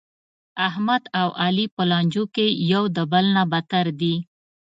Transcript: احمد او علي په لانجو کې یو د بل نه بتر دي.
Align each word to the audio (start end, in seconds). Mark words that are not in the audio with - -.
احمد 0.67 1.03
او 1.21 1.27
علي 1.43 1.65
په 1.75 1.83
لانجو 1.91 2.23
کې 2.35 2.47
یو 2.71 2.83
د 2.95 2.97
بل 3.11 3.25
نه 3.35 3.43
بتر 3.51 3.85
دي. 3.99 4.15